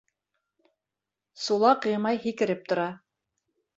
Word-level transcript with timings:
Сулаҡ-Ғимай 1.43 2.21
һикереп 2.27 2.65
тора. 2.73 2.89